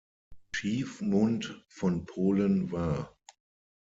Schiefmund 0.55 1.63
von 1.67 2.07
Polen 2.07 2.71
war. 2.71 3.15